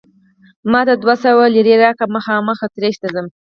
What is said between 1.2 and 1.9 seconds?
سوه لیرې